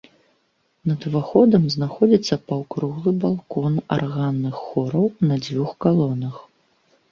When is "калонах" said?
5.89-6.45